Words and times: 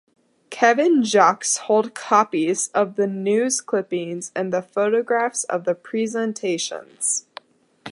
Kevin 0.49 1.03
Jaques 1.03 1.57
holds 1.67 1.91
copies 1.93 2.69
of 2.69 2.95
the 2.95 3.05
news 3.05 3.61
clippings 3.61 4.31
and 4.35 4.51
the 4.51 4.63
photographs 4.63 5.43
of 5.43 5.63
the 5.63 5.75
presentations. 5.75 7.27